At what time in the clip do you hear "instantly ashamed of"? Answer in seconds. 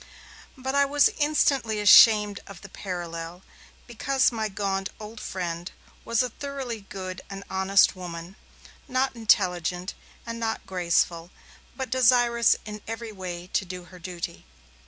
1.19-2.61